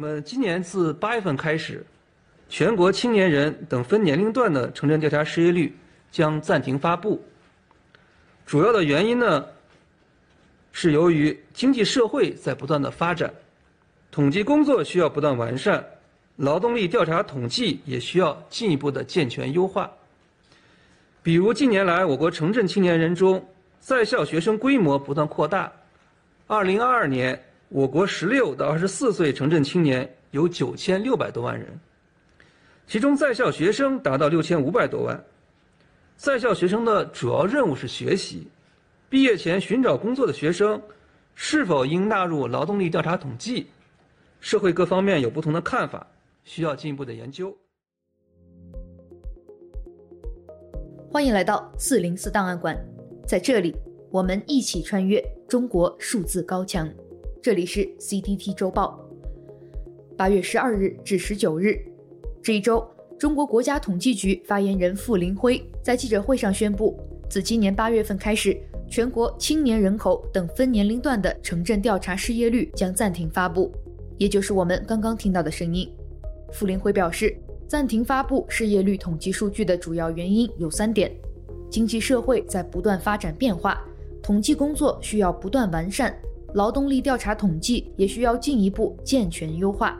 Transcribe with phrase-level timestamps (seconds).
[0.00, 1.84] 那么今年自八月份开始，
[2.48, 5.76] 全国青年人等分年龄段的城镇调查失业率
[6.12, 7.20] 将暂停发布。
[8.46, 9.44] 主要的原因呢，
[10.70, 13.34] 是由于经济社会在不断的发展，
[14.12, 15.84] 统计工作需要不断完善，
[16.36, 19.90] 劳动力调查统计也需要进一步的健全优化。
[21.24, 23.44] 比如近年来，我国城镇青年人中
[23.80, 25.72] 在校学生规模不断扩大，
[26.46, 27.36] 二零二二年。
[27.70, 31.78] 我国十六到二十四岁城镇青年有九千六百多万人，
[32.86, 35.22] 其中在校学生达到六千五百多万。
[36.16, 38.48] 在校学生的主要任务是学习，
[39.10, 40.80] 毕业前寻找工作的学生
[41.34, 43.66] 是否应纳入劳动力调查统计，
[44.40, 46.06] 社会各方面有不同的看法，
[46.44, 47.54] 需要进一步的研究。
[51.10, 52.74] 欢迎来到四零四档案馆，
[53.26, 53.76] 在这里
[54.10, 56.90] 我们一起穿越中国数字高墙。
[57.40, 58.98] 这里是 CTT 周报，
[60.16, 61.78] 八月十二日至十九日，
[62.42, 62.84] 这一周，
[63.16, 66.98] 中国国家统计局发言人傅林辉在记者会上宣布，
[67.30, 73.72] 自今年八月份开始，全国青年人口等分年龄段的城镇调查失业率将暂停发布，
[74.16, 75.88] 也就是我们刚刚听到的声音。
[76.52, 77.36] 傅林辉表示，
[77.68, 81.14] 暂停发布失业率统计数据的主要原因有三点：
[81.70, 83.80] 经济社会在不断发展变化，
[84.20, 86.12] 统计工作需要不断完善。
[86.54, 89.98] 劳动力调查统计也需要进一步健全优化。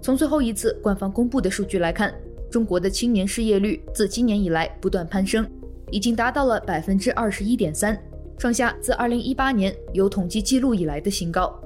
[0.00, 2.12] 从最后一次官方公布的数据来看，
[2.50, 5.48] 中国的青年失业率自今年以来不断攀升，
[5.92, 7.96] 已经达到了百分之二十一点三，
[8.36, 11.56] 创下自二零一八年有统计记录以来的新高。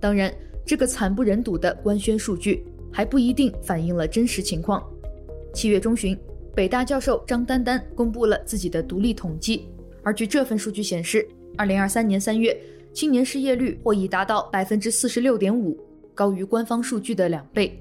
[0.00, 4.82] 当然，这个惨不忍睹的官宣数据还不一定反映了真实情况。
[5.52, 6.18] 七月中旬，
[6.54, 9.68] 北大教授张丹丹公布了自己的独立统计，
[10.02, 12.58] 而据这份数据显示，二零二三年三月。
[12.98, 15.78] 青年失业率或已达到百分之四十六点五，
[16.16, 17.80] 高于官方数据的两倍。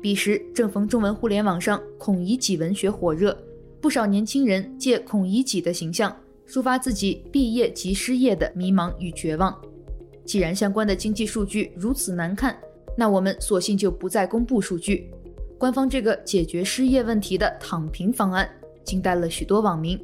[0.00, 3.36] 彼时正逢中文互联网上孔乙己文学火热，
[3.78, 6.16] 不少年轻人借孔乙己的形象
[6.48, 9.54] 抒发自己毕业即失业的迷茫与绝望。
[10.24, 12.58] 既然相关的经济数据如此难看，
[12.96, 15.10] 那我们索性就不再公布数据。
[15.58, 18.48] 官方这个解决失业问题的躺平方案，
[18.82, 20.02] 惊呆了许多网民。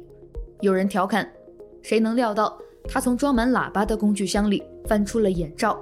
[0.61, 1.27] 有人调侃
[1.81, 2.55] ：“谁能料到？”
[2.87, 5.79] 他从装满喇叭的工具箱里翻出了眼罩，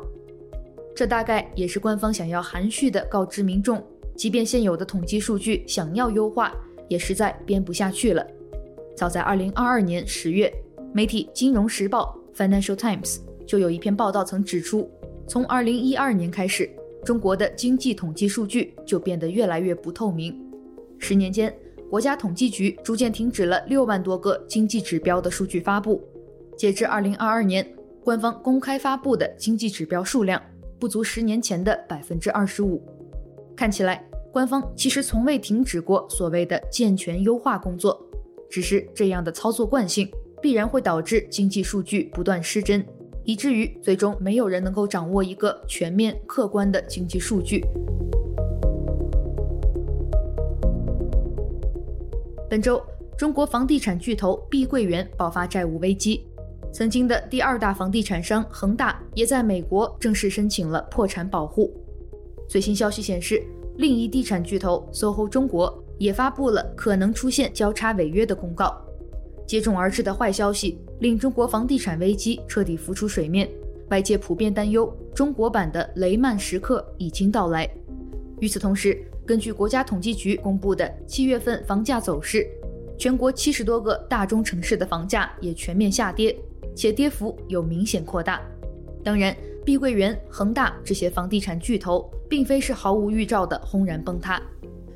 [0.96, 3.82] 这大概也是官方想要含蓄地告知民众，
[4.16, 6.54] 即便现有的统计数据想要优化，
[6.88, 8.26] 也实在编不下去了。
[8.96, 10.54] 早在2022年10月，
[10.92, 14.90] 媒体《金融时报》（Financial Times） 就有一篇报道曾指出，
[15.28, 16.70] 从2012年开始，
[17.06, 20.36] 中国的经济统计数据就变得越来越不透明。
[20.98, 21.56] 十年间，
[21.90, 26.04] 国家统计局逐渐停止了六万多个经济指标的数据发布。
[26.58, 27.66] 截至二零二二年，
[28.04, 30.42] 官方公开发布的经济指标数量
[30.80, 32.82] 不足十年前的百分之二十五。
[33.56, 34.04] 看起来，
[34.34, 38.04] 官方其实从未停止过所谓的健全优化工作，
[38.50, 42.84] 只是这样的操作惯性必然会导致经济数据不断失真，
[43.24, 47.64] 以至于最终没有人能够掌握一个全面客观的经济数据。
[52.50, 52.82] 本周，
[53.16, 56.26] 中国房地产巨头碧桂园爆发债务危机。
[56.74, 61.74] 曾经的第二大房地产商恒大也在美国正式申请了破产保护。
[62.48, 63.44] 最新消息显示，
[63.78, 68.80] 另一地产巨头 SOHO 中国也发布了可能出现交叉违约的公告。
[69.48, 73.50] 接踵而至的坏消息令中国房地产危机彻底浮出水面，
[73.90, 77.68] 外界普遍担忧中国版的雷曼时刻已经到来。
[78.40, 82.46] 与此同时，根据国家统计局公布的七月份房价走势，
[82.98, 86.38] 全国七十多个大中城市的房价也全面下跌。
[86.78, 88.40] 且跌幅有明显扩大。
[89.04, 94.40] 当然，碧桂园、恒大这些房地产巨头并非是毫无预兆的轰然崩塌。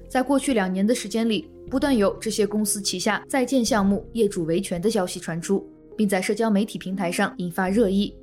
[0.07, 8.13] 在过去两年的时间里，不断有这些公司旗下在建项目业主维权的消息传出，并在社交媒体平台上引发热议。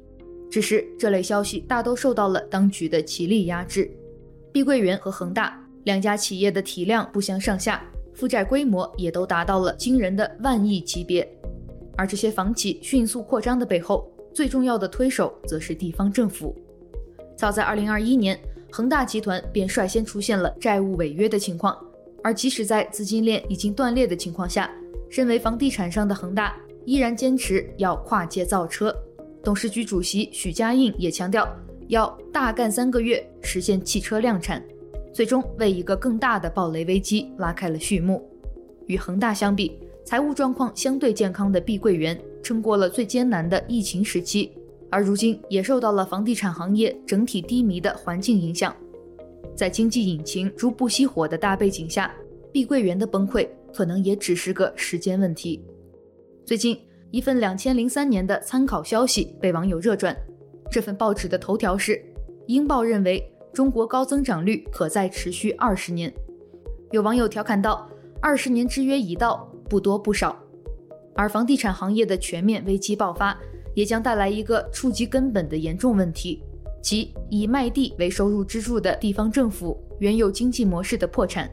[0.50, 3.90] 只是这类消息大都受到了当局的极力压制。
[4.52, 7.82] 碧桂园和恒大两家企业的体量不相上下，
[8.14, 11.26] 负债规模也都达到了惊人的万亿级别。
[11.98, 16.54] 而这些房企迅速扩张的背后，最重要的推手则是地方政府。
[17.36, 18.38] 早在2021年，
[18.70, 21.76] 恒大集团便率先出现了债务违约的情况。
[22.22, 24.70] 而即使在资金链已经断裂的情况下，
[25.10, 28.94] 身为房地产商的恒大依然坚持要跨界造车。
[29.42, 31.48] 董事局主席许家印也强调，
[31.88, 34.62] 要大干三个月实现汽车量产，
[35.12, 38.24] 最终为一个更大的暴雷危机拉开了序幕。
[38.86, 39.78] 与恒大相比，
[40.08, 44.50] 财务状况相对健康的碧桂园撑过了最艰难的疫情时期，
[44.88, 48.74] 而如今也受到了房地产行业整体低迷的环境影响，
[49.54, 52.10] 在经济引擎逐步熄火的大背景下，
[52.50, 55.62] 碧桂园的崩溃可能也只是个时间问题。
[56.46, 56.80] 最近，
[57.10, 60.16] 一份两千零三年的参考消息被网友热转，
[60.70, 62.02] 这份报纸的头条是：
[62.46, 66.10] 英报认为中国高增长率可再持续二十年。
[66.92, 67.86] 有网友调侃道
[68.22, 70.36] ：“二十年之约已到，不多不少。”
[71.14, 73.36] 而房地产行业的全面危机爆发，
[73.74, 76.42] 也将带来一个触及根本的严重问题。
[76.80, 81.50] 即以卖地为收入支柱的地方政府原有经济模式的破产，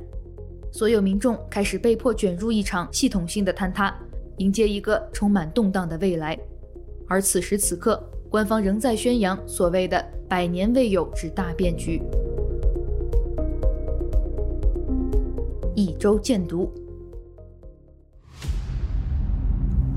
[0.72, 3.94] 所有民众开始被迫卷入一场系统性的坍塌，
[4.38, 6.38] 迎接一个充满动荡的未来。
[7.08, 12.00] 而此时此刻，官方仍在宣扬所谓的“百年未有之大变局”。
[15.74, 16.72] 一周见读。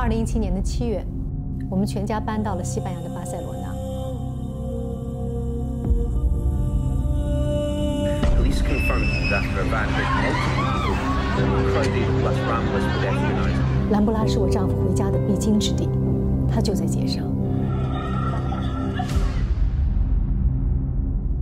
[0.00, 1.04] 二零一七年的七月，
[1.68, 3.68] 我们全家搬到了西班牙的巴塞罗那。
[13.90, 15.88] 兰布拉是我丈夫回家的必经之地，
[16.48, 17.24] 他就在街上。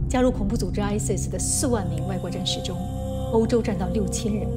[0.09, 2.79] 加入恐怖组织 ISIS 的四万名外国战士中，
[3.33, 4.49] 欧洲占到六千人，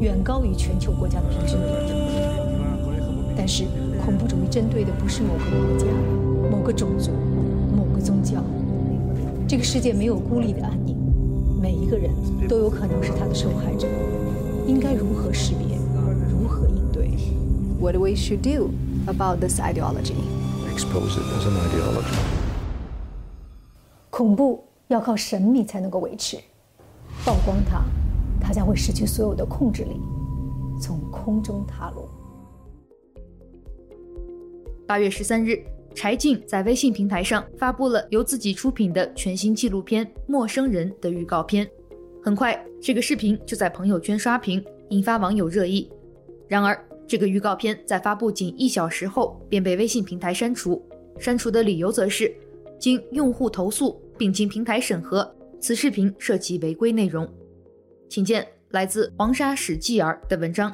[0.00, 1.97] 远高于全球国家的平均年龄。
[3.40, 3.64] 但是，
[4.04, 5.86] 恐怖主义针对的不是某个国家、
[6.50, 7.12] 某个种族、
[7.72, 8.42] 某个宗教。
[9.46, 10.98] 这个世界没有孤立的安宁。
[11.62, 12.10] 每一个人
[12.48, 13.86] 都有可能是他的受害者，
[14.66, 15.78] 应该如何识别，
[16.28, 17.10] 如何应对
[17.80, 18.70] ？What we should do
[19.06, 20.16] about this ideology?
[20.74, 22.18] Expose it as an ideology.
[24.10, 26.38] 恐怖要靠神秘才能够维持，
[27.24, 27.84] 曝光它，
[28.40, 30.00] 它将会失去所有的控制力，
[30.80, 32.08] 从空中塌落。
[34.88, 35.62] 八月十三日。
[35.94, 41.68] 柴静在微信平台上发布了由自己出品的全新纪录片《陌生人》的预告片，
[42.22, 45.90] 很快这个视频就在朋友圈刷屏，引发网友热议。
[46.46, 50.82] 然而，这个预告片在发布仅一小时后便被微信平台删除，
[51.18, 52.32] 删除的理由则是
[52.78, 55.28] 经用户投诉并经平台审核，
[55.60, 57.28] 此视频涉及违规内容。
[58.08, 60.72] 请见来自黄沙史继儿的文章：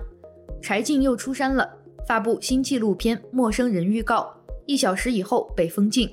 [0.61, 1.69] 柴静又出山了，
[2.07, 4.31] 发布新纪录片《陌生人》预告。
[4.67, 6.09] 一小时以后被封禁，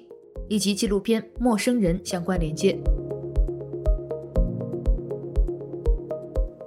[0.48, 2.78] 以及纪录片《陌生人》相关连接。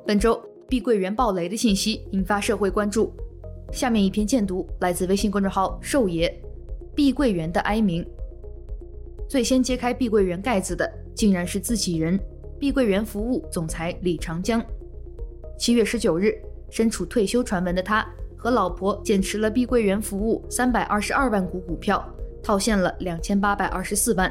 [0.06, 0.38] 本周
[0.69, 3.12] 碧桂园暴雷的信息引发社会关注。
[3.73, 6.32] 下面一篇荐读来自微信公众号“兽爷”，
[6.94, 8.06] 碧桂园的哀鸣。
[9.26, 12.21] 最先揭开碧桂园盖子的，竟然是自己人——
[12.61, 14.62] 碧桂园服务总裁李长江。
[15.59, 16.38] 七月十九日，
[16.71, 18.06] 身处退休传闻的他。
[18.44, 22.06] 和老婆减持了碧桂园服务三百二十二万股股票，
[22.43, 24.31] 套现了两千八百二十四万。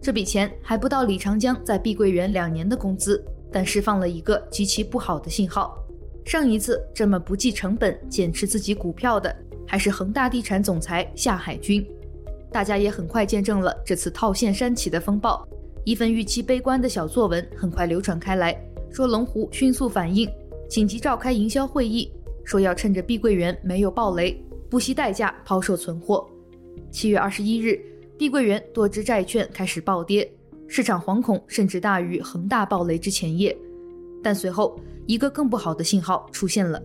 [0.00, 3.22] 这笔钱还不到李长江在碧桂园两年的工资，
[3.52, 5.76] 但释放了一个极其不好的信号。
[6.24, 9.36] 上一次这么不计成本减持自己股票的，
[9.68, 11.86] 还是恒大地产总裁夏海军。
[12.50, 15.46] 大家也很快见证了这次套现煽起的风暴。
[15.84, 18.58] 一份预期悲观的小作文很快流传开来，
[18.90, 20.26] 说龙湖迅速反应，
[20.70, 22.10] 紧急召开营销会议。
[22.44, 24.36] 说要趁着碧桂园没有暴雷，
[24.68, 26.28] 不惜代价抛售存货。
[26.90, 27.80] 七月二十一日，
[28.18, 30.30] 碧桂园多只债券开始暴跌，
[30.66, 33.56] 市场惶恐甚至大于恒大暴雷之前夜。
[34.22, 36.82] 但随后一个更不好的信号出现了，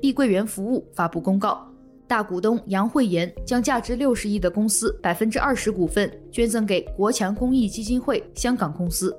[0.00, 1.66] 碧桂园服务发布公告，
[2.06, 9.16] 大股东杨惠妍将价值六十亿的公司百分之二十股份捐赠给国强公益基金会香港公司。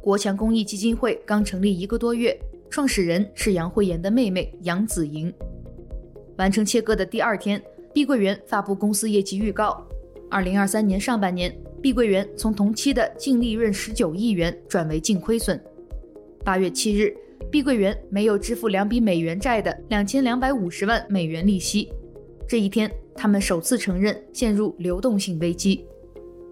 [0.00, 2.38] 国强公益基金会刚成立一个多月。
[2.70, 5.32] 创始人是杨惠妍的妹妹杨子莹。
[6.36, 7.62] 完成切割的第二天，
[7.94, 9.86] 碧桂园发布公司业绩预告。
[10.30, 15.58] 二零二三年上半年，碧桂园从同期的净利润十九亿元转为净亏损。
[16.44, 17.16] 八月七日，
[17.50, 21.90] 碧桂园没有支付两笔美元债的两千两百五十万美元利息。
[22.46, 25.86] 这一天，他们首次承认陷入流动性危机。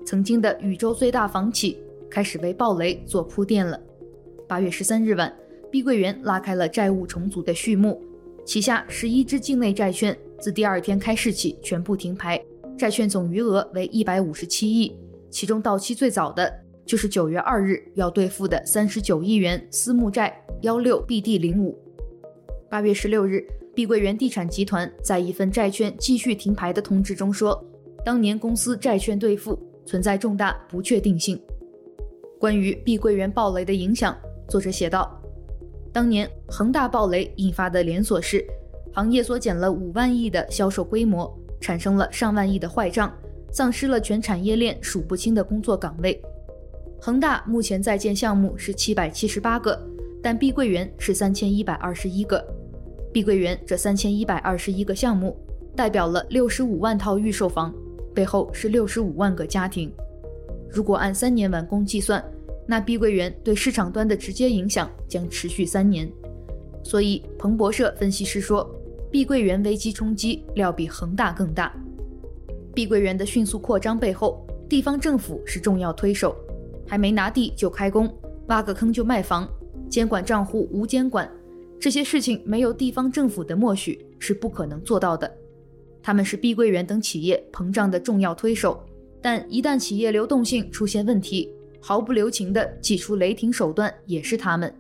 [0.07, 1.79] 曾经的宇宙最大房企
[2.11, 3.79] 开始为暴雷做铺垫了。
[4.49, 5.31] 八月十三日晚。
[5.75, 8.01] 碧桂园拉开了债务重组的序幕，
[8.47, 12.41] 旗下十一只境内债券自第二天开市起全部停牌，
[12.79, 14.97] 债券总余额为一百五十七亿，
[15.31, 16.49] 其中到期最早的
[16.87, 21.77] 就是九月二日要兑付的三十九亿元私募债幺六 BD 零五。
[22.71, 27.61] 八月十六日，碧桂园地产集团在一份债券继续停牌的通知中说，
[28.05, 31.37] 当年公司债券兑付存在重大不确定性。
[32.39, 34.17] 关于碧桂园暴雷的影响，
[34.49, 35.21] 作者写道。
[35.95, 38.45] 当年恒大暴雷引发的连锁式，
[38.93, 43.17] 行业缩减了五万亿的销售规模，产生了上万亿的坏账，
[43.53, 46.21] 丧失了全产业链数不清的工作岗位。
[47.01, 49.81] 恒大目前在建项目是七百七十八个，
[50.21, 52.45] 但碧桂园是三千一百二十一个。
[53.13, 55.37] 碧桂园这三千一百二十一个项目，
[55.77, 57.73] 代表了六十五万套预售房，
[58.13, 59.93] 背后是六十五万个家庭。
[60.69, 62.21] 如果按三年完工计算，
[62.67, 66.11] 那碧桂园对市场端的直接影响将持续三年。
[66.83, 68.69] 所以彭博社分析师说，
[69.11, 71.75] 碧桂园危机冲击料比恒大更大。
[72.75, 76.35] 碧桂园的迅速扩张背后，地方政府是重要推手，
[76.87, 78.13] 还没拿地就开工，
[78.49, 79.49] 挖个坑就卖房，
[79.89, 81.31] 监管账户无监管，
[81.79, 85.33] 这些事情没有地方政府的默许是不可能做到的。
[86.03, 88.85] 他们是碧桂园等企业膨胀的重要推手，
[89.23, 91.51] 但一旦企业流动性出现问题，
[91.87, 94.75] 毫不留情地祭出雷霆手段也是他们。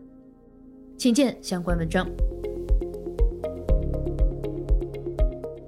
[0.96, 2.08] 请见相关文章。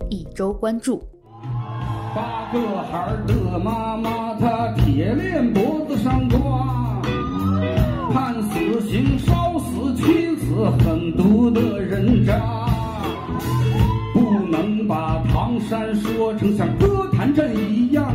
[0.09, 1.03] 一周关注：
[2.15, 7.03] 八个孩儿的妈妈，她铁链脖子上挂，
[8.15, 12.65] 判死刑烧死妻子，狠毒的人渣。
[14.15, 18.06] 不能把唐山说成像歌坛镇一样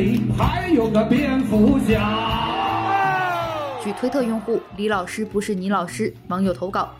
[0.00, 3.38] 里还有个蝙蝠侠。
[3.84, 6.94] 据推特用户李老师不是你老师网友投稿，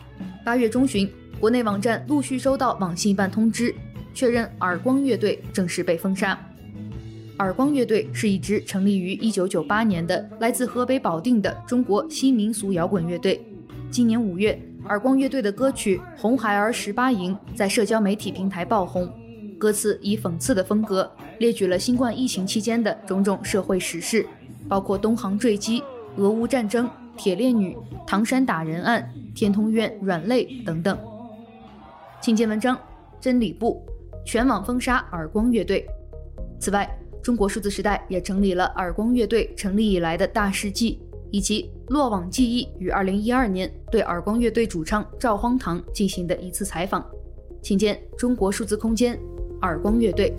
[0.45, 3.73] 八月中旬，国内网站陆续收到网信办通知，
[4.13, 6.37] 确认耳光乐队正式被封杀。
[7.39, 13.43] 耳光乐队是一支成立于一九九八年的来自河北保定的中国新民俗摇滚乐队。
[13.89, 14.59] 今年五月。
[14.89, 19.07] 耳光乐队的歌曲《红孩儿十八营》在社交媒体平台爆红，
[19.61, 24.25] 歌词以讽刺的风格列举了新冠疫情期间的种种社会时事，
[24.67, 25.83] 包括东航坠机、
[26.15, 27.77] 俄乌战争、铁链女、
[28.07, 30.97] 唐山打人案、天通苑软肋等等。
[32.19, 32.75] 请见文章：
[33.19, 33.85] 真理部
[34.25, 35.85] 全网封杀耳光乐队。
[36.59, 36.89] 此外，
[37.21, 40.99] 中国数字时代也整理了耳光乐队成立以来的大事记。
[41.29, 47.05] 以及落网记忆于二零一二年对耳光乐队主唱赵荒唐进行的一次采访，
[47.61, 49.17] 请见中国数字空间。
[49.61, 50.33] 耳光乐队。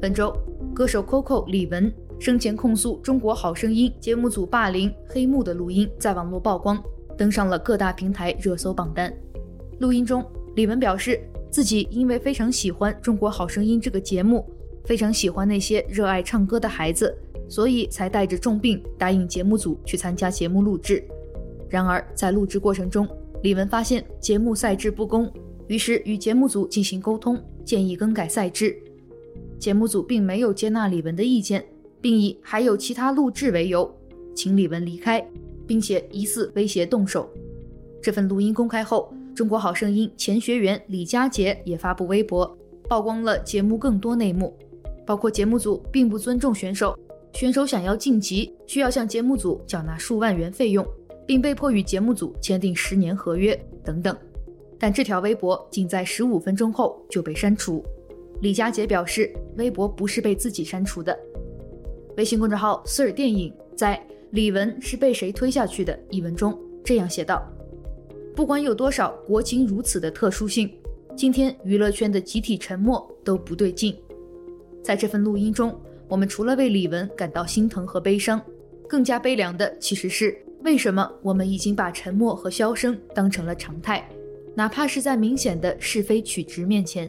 [0.00, 0.32] 本周，
[0.74, 6.82] 歌手 Coco 李玟生前控诉《中国好声音》节目组霸凌黑幕的录音在网络曝光，
[7.16, 9.12] 登上了各大平台热搜榜单。
[9.80, 10.24] 录音中，
[10.54, 14.44] 李玟表示自己因为非常喜欢《中国好声音》这个节目。
[14.84, 17.14] 非常喜欢那些热爱唱歌的孩子，
[17.46, 21.04] 所以才带着重病答应节目组去参加节目录制。
[21.68, 23.06] 然而，在录制过程中，
[23.42, 25.32] 李玟发现节目赛制不公，
[25.68, 28.76] 于是与节目组进行沟通，建议更改赛制。
[29.58, 31.64] 节目组并没有接纳李玟的意见，
[32.00, 33.92] 并以还有其他录制为由，
[34.34, 35.24] 请李玟离开，
[35.66, 37.28] 并且疑似威胁动手。
[38.02, 42.56] 这份录音公开后，中国好声音前学员李佳杰也发布微博，
[42.88, 44.56] 曝光了节目更多内幕。
[45.06, 46.98] 包括节目组并不尊重选手，
[47.32, 50.86] 选手想要晋级需要向节目组缴纳数万元费用，
[51.28, 53.54] 并被迫与节目组签订十年合约
[53.84, 54.16] 等等。
[54.78, 57.84] 但这条微博仅在十五分钟后就被删除。
[58.40, 61.14] 李佳杰表示，微博不是被自己删除的。
[62.16, 67.46] 微信公众号 Sir 电影在“李玟是被谁推下去的”一文中这样写道
[68.34, 70.72] ：“不管有多少国情如此的特殊性，
[71.14, 73.94] 今天娱乐圈的集体沉默都不对劲。”
[74.82, 78.40] 在这份录音中，我们除了为李玟感到心疼和悲伤，
[78.88, 84.06] 更加悲凉的其实是为什么我们已经把沉默和销声当成了常态，
[84.54, 87.08] 哪怕是在明显的是非曲直面前，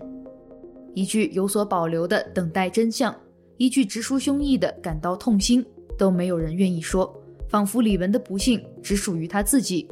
[0.94, 3.14] 一句有所保留的等待真相，
[3.58, 5.66] 一句直抒胸臆的感到痛心，
[5.98, 7.12] 都没有人愿意说，
[7.48, 9.88] 仿佛李玟的不幸只属于他自己。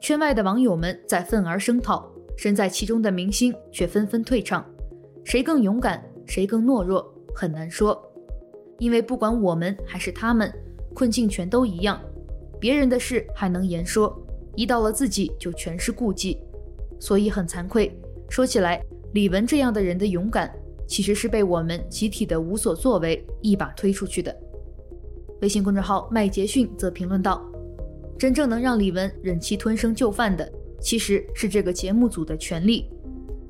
[0.00, 4.64] 圈外的网友们在愤而声讨，身在其中的明星却纷纷退场，
[5.24, 6.02] 谁更勇敢？
[6.26, 7.98] 谁更懦弱很难说，
[8.78, 10.52] 因为不管我们还是他们，
[10.94, 11.98] 困境全都一样。
[12.60, 14.16] 别人的事还能言说，
[14.54, 16.38] 一到了自己就全是顾忌，
[16.98, 17.90] 所以很惭愧。
[18.28, 18.82] 说起来，
[19.14, 20.52] 李玟这样的人的勇敢，
[20.86, 24.34] 其实是被我们集体的无所作为一把推出去的。
[25.40, 27.42] 微信公众号麦杰逊则评论道
[28.18, 30.50] ：“真正能让李玟忍气吞声就范的，
[30.80, 32.90] 其实是这个节目组的权力。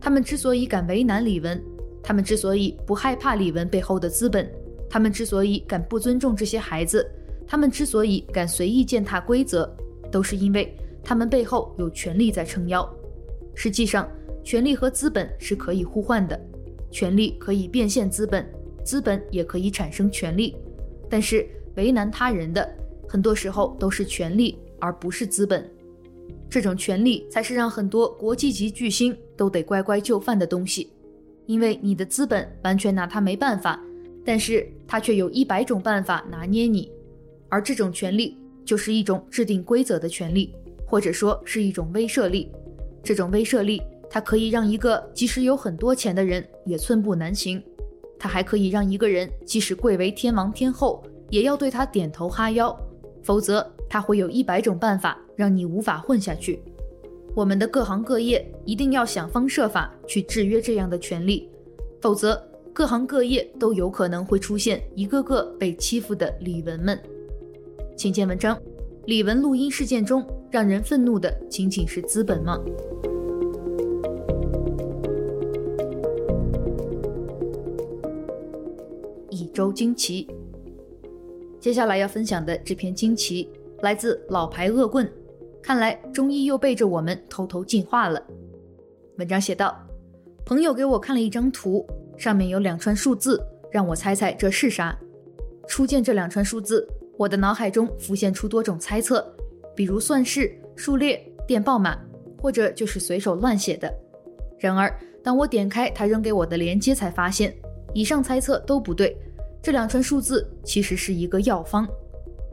[0.00, 1.61] 他们之所以敢为难李玟。”
[2.00, 4.50] 他们之所以不害怕李玟背后的资本，
[4.88, 7.07] 他们之所以敢不尊重这些孩子，
[7.49, 9.75] 他们之所以敢随意践踏规则，
[10.12, 12.87] 都是因为他们背后有权力在撑腰。
[13.55, 14.07] 实际上，
[14.45, 16.38] 权力和资本是可以互换的，
[16.90, 18.47] 权力可以变现资本，
[18.85, 20.55] 资本也可以产生权力。
[21.09, 22.71] 但是为难他人的，
[23.09, 25.67] 很多时候都是权力，而不是资本。
[26.50, 30.93] 这种权力才是让很多国际级巨星都得乖乖就范的东西，
[31.47, 33.83] 因为你的资本完全拿他没办法，
[34.25, 36.90] 但是他却有一百种办法拿捏你，
[37.49, 40.55] 而这种权利就是一种制定规则的权利，
[40.87, 42.50] 或者说是一种威慑力。
[43.02, 47.62] 这种威慑力，它可以让一个即使有很多钱的人也寸步难行，
[48.19, 52.76] 它还可以让一个人即使贵为天王天后，也要对他点头哈腰，
[53.23, 56.61] 否则他会有一百种办法让你无法混下去。
[57.35, 61.49] 我们的各行各业一定要想方设法去制约这样的权利，
[62.00, 66.99] 否则各行各业都有可能会出现一个个被欺负的李文们。
[67.99, 68.57] 请见文章：
[69.07, 72.57] 李文录音事件中让人愤怒的仅仅是资本吗？
[79.31, 80.28] 一周惊奇。
[81.59, 83.50] 接下来要分享的这篇惊奇
[83.81, 85.11] 来自老牌恶棍，
[85.61, 88.25] 看来中医又背着我们偷偷进化了。
[89.17, 89.76] 文章写道：
[90.47, 91.85] 朋友给我看了一张图，
[92.17, 94.97] 上面有两串数字，让我猜猜这是啥。
[95.67, 99.26] 初见这两串数字，我的脑海中浮现出多种猜测，
[99.75, 101.98] 比如算式、数列、电报码，
[102.40, 103.92] 或者就是随手乱写的。
[104.56, 104.88] 然而，
[105.20, 107.52] 当我点开他扔给我的链接，才发现
[107.92, 109.16] 以上猜测都不对。
[109.60, 111.84] 这两串数字其实是一个药方，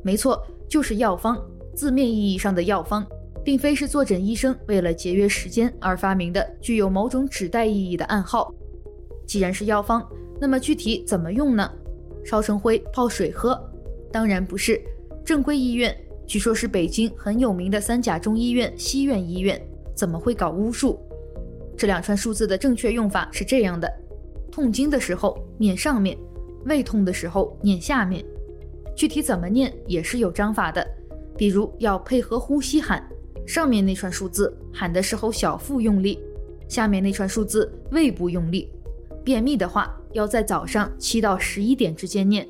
[0.02, 1.40] 没错，就是药方，
[1.76, 3.06] 字面意义上的药方，
[3.44, 8.52] 并非是坐诊医生为了节约时间而发明的具有某种指代意义的暗号。
[9.28, 10.04] 既然是药方，
[10.42, 11.72] 那么具体怎么用呢？
[12.24, 13.64] 烧成灰泡水喝？
[14.16, 14.82] 当然不是。
[15.26, 15.94] 正规医院，
[16.26, 19.62] 据说是北京很有名的三甲中医院西苑医院，
[19.94, 20.98] 怎么会搞巫术？
[21.78, 23.94] 这两串数字的正确用法是这样的：
[24.50, 26.18] 痛经的时候念上面。
[26.64, 28.24] 胃痛的时候念下面，
[28.96, 30.88] 具体怎么念也是有章法的，
[31.36, 33.06] 比如要配合呼吸喊，
[33.46, 36.18] 上面那串数字喊的时候小腹用力，
[36.70, 38.72] 下面那串数字胃部用力。
[39.26, 42.48] 便秘的话要在早上七到十一点之间念。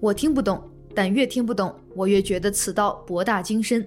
[0.00, 0.62] 我听不懂，
[0.94, 3.86] 但越听不懂，我越觉得此道博大精深。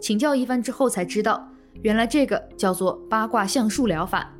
[0.00, 1.46] 请教一番之后才知道，
[1.82, 4.30] 原来这个叫做八卦相术疗法。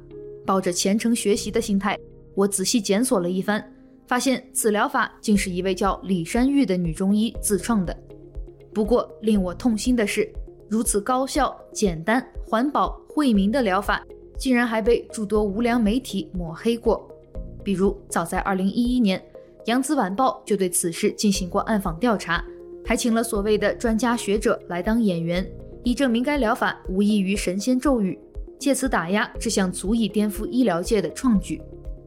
[0.46, 1.98] 抱着虔诚学习的心态，
[2.34, 3.72] 我仔细检索了一番。
[4.06, 7.96] 发现此疗法竟是一位叫李山玉的女中医自创的。
[8.74, 10.30] 不过令我痛心的是，
[10.68, 14.04] 如此高效、简单、环保、惠民的疗法，
[14.36, 17.08] 竟然还被诸多无良媒体抹黑过。
[17.62, 19.18] 比如，早在2011年，
[19.66, 22.44] 《扬子晚报》就对此事进行过暗访调查，
[22.84, 25.46] 还请了所谓的专家学者来当演员，
[25.82, 28.18] 以证明该疗法无异于神仙咒语，
[28.58, 31.60] 借此打压这项足以颠覆医疗界的创举。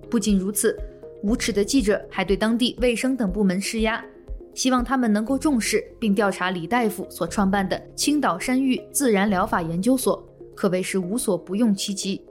[0.09, 0.77] 不仅如此。
[1.23, 4.05] 无耻的记者还对当地卫生等部门施压，
[4.53, 10.23] 希望他们能够重视并调查李大夫所创办的青岛山芋自然疗法研究所，
[10.55, 12.21] 可谓是无所不用其极。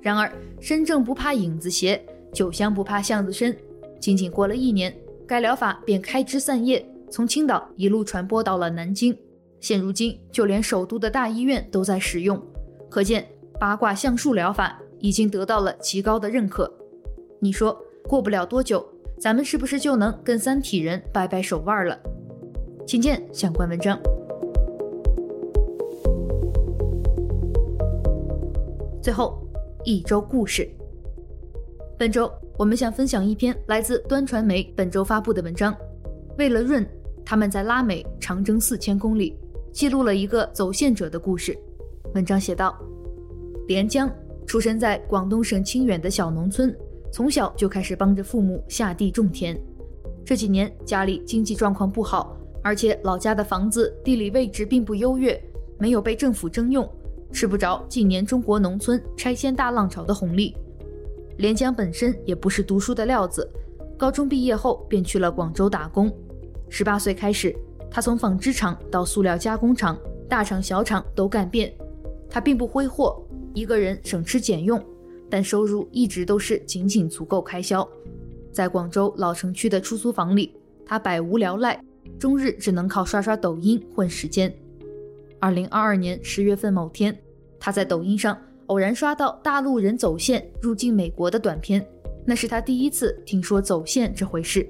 [0.00, 2.00] 然而，身正不怕影子斜，
[2.32, 3.54] 酒香不怕巷子深。
[4.02, 4.92] 仅仅过了一年，
[5.28, 9.16] 该疗法便开枝散叶，从青岛一路传播到了南京。
[9.60, 12.42] 现如今，就连首都的大医院都在使用，
[12.90, 13.24] 可见
[13.60, 16.68] 八卦相术疗法已经得到了极高的认可。
[17.38, 17.80] 你说？
[18.08, 18.84] 过不了多久，
[19.20, 21.96] 咱们是不是就能跟三体人掰掰手腕了？
[22.84, 23.96] 请见相关文章。
[29.00, 29.40] 最后
[29.84, 30.68] 一周故事，
[31.96, 35.74] 本周我们想分享一篇来自端传媒本周发布的文章。
[36.38, 36.86] 为了润，
[37.24, 39.36] 他们在拉美长征四千公里，
[39.72, 41.56] 记录了一个走线者的故事。
[42.14, 42.78] 文章写道：
[43.66, 44.10] 连江
[44.46, 46.74] 出生在广东省清远的小农村。
[47.10, 49.54] 从小就开始帮着父母下地种田，
[50.24, 55.38] 这几年家里经济状况不好，而且老家的房子地理位置并不优越，
[55.78, 56.88] 没有被政府征用，
[57.30, 60.56] 吃不着近年中国农村拆迁大浪潮的红利。
[61.38, 63.48] 连江本身也不是读书的料子，
[63.96, 66.12] 高中毕业后便去了广州打工。
[66.68, 67.54] 十八岁开始，
[67.90, 71.72] 他从纺织厂到塑料加工厂，大厂小厂都干遍。
[72.30, 73.22] 他并不挥霍，
[73.54, 74.82] 一个人省吃俭用。
[75.30, 77.88] 但收入一直都是仅仅足够开销，
[78.52, 81.82] 在广州老城区的出租房里，他百无聊赖，
[82.18, 84.54] 终日只能靠刷刷抖音混时间。
[85.38, 87.18] 二零二二年十月份某天，
[87.58, 88.36] 他在抖音上
[88.72, 91.86] 偶然刷到大陆人走线入境美国的短片，
[92.24, 94.66] 那是他第一次听说走线这回事。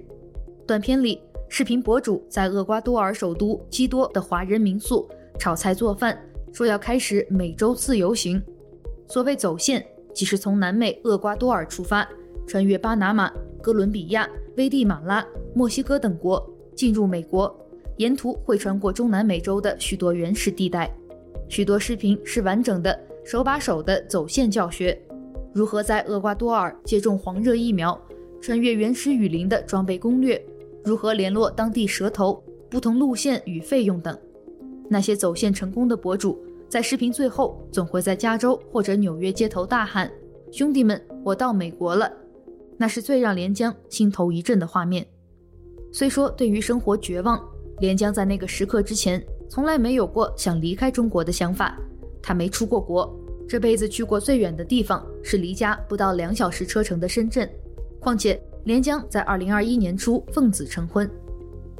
[0.66, 6.20] 短片里，视频博主在厄瓜多尔首都基多的华人民宿炒菜做饭，
[6.52, 8.42] 说要开始美洲自由行。
[9.06, 9.86] 所谓走线。
[10.12, 12.06] 即是从南美厄瓜多尔出发，
[12.46, 17.50] 穿越巴拿马、哥伦比亚、危地马拉、墨西哥等国，进入美国，
[17.96, 20.94] 沿途会穿过中南美洲的许多原始地带。
[21.48, 25.00] 许多视频是完整的、手把手的走线教学，
[25.52, 27.98] 如何在厄瓜多尔接种黄热疫苗，
[28.40, 30.44] 穿越原始雨林的装备攻略，
[30.84, 34.18] 如何联络当地蛇头、不同路线与费用等。
[34.88, 40.10] 那些走线成功的博主，在视频最后总会在加州或者纽约街头大喊
[40.50, 42.12] ：“兄弟们，我到美国了！”
[42.76, 45.06] 那是最让连江心头一震的画面。
[45.92, 47.40] 虽说对于生活绝望，
[47.78, 51.78] 连江在那个时刻之前从来没有过想离开中国的想法。
[52.22, 53.12] 他没出过国，
[53.48, 57.48] 这辈子去过最远的地方是离家不到两小时车程的深圳。
[58.00, 61.10] 况且连江在2021年初奉子成婚，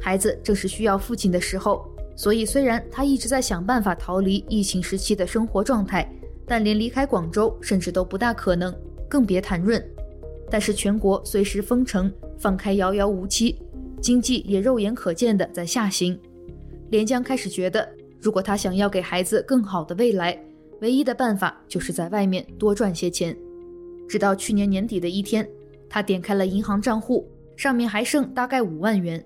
[0.00, 1.88] 孩子正是需要父亲的时候。
[2.14, 6.06] 所以虽然他一直在想办法逃离疫情时期的生活状态，
[6.46, 8.74] 但连离开广州甚至都不大可能，
[9.08, 9.82] 更别谈润。
[10.50, 13.58] 但是全国随时封城，放开遥遥无期。
[14.00, 16.18] 经济也肉眼可见的在下行，
[16.90, 17.88] 连江开始觉得，
[18.22, 20.40] 如果他想要给孩子更好的未来，
[20.80, 23.36] 唯一的办法就是在外面多赚些钱。
[24.08, 25.46] 直到去年年底的一天，
[25.88, 29.22] 他点开了银行账户，上面还剩大概五万元。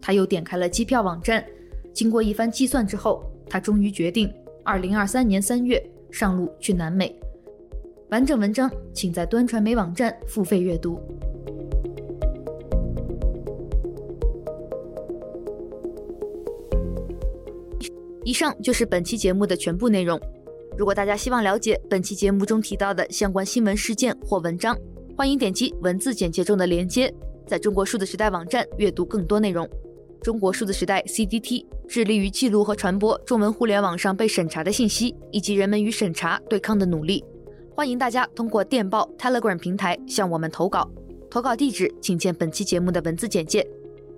[0.00, 1.44] 他又点开了机票网站，
[1.92, 4.32] 经过一番计算之后，他终于决定，
[4.62, 7.12] 二零二三年三月上路去南美。
[8.10, 11.00] 完整文章请在端传媒网站付费阅读。
[18.26, 20.20] 以上就是本期节目的全部内容。
[20.76, 24.76] 如果大家希望了解本期节目中提到的相关新闻事件或文章，
[25.16, 27.14] 欢迎点击文字简介中的链接，
[27.46, 29.68] 在中国数字时代网站阅读更多内容。
[30.20, 37.24] 中国数字时代 （CDT） 致力于记录和传播中文互联网上被审查的信息，以及人们与审查对抗的努力。
[37.76, 40.90] 欢迎大家通过电报 Telegram 平台向我们投稿，
[41.30, 43.64] 投稿地址请见本期节目的文字简介。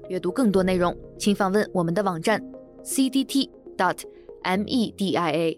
[0.09, 2.43] 阅读更多内容，请访问我们的网站
[2.83, 3.51] CDT。
[3.79, 4.05] Dot
[4.45, 5.55] media